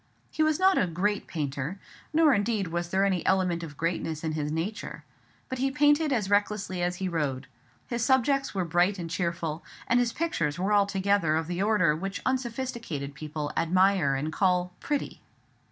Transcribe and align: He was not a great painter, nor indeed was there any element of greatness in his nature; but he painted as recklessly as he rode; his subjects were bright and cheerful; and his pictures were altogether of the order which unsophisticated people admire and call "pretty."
He 0.31 0.41
was 0.41 0.57
not 0.57 0.79
a 0.79 0.87
great 0.87 1.27
painter, 1.27 1.79
nor 2.11 2.33
indeed 2.33 2.69
was 2.69 2.89
there 2.89 3.05
any 3.05 3.23
element 3.23 3.61
of 3.61 3.77
greatness 3.77 4.23
in 4.23 4.31
his 4.31 4.51
nature; 4.51 5.03
but 5.47 5.59
he 5.59 5.69
painted 5.69 6.11
as 6.11 6.27
recklessly 6.27 6.81
as 6.81 6.95
he 6.95 7.07
rode; 7.07 7.45
his 7.85 8.03
subjects 8.03 8.55
were 8.55 8.65
bright 8.65 8.97
and 8.97 9.11
cheerful; 9.11 9.63
and 9.85 9.99
his 9.99 10.11
pictures 10.11 10.57
were 10.57 10.73
altogether 10.73 11.35
of 11.35 11.45
the 11.45 11.61
order 11.61 11.95
which 11.95 12.19
unsophisticated 12.25 13.13
people 13.13 13.51
admire 13.55 14.15
and 14.15 14.33
call 14.33 14.73
"pretty." 14.79 15.21